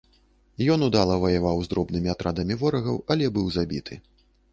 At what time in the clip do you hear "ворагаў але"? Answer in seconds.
2.63-3.29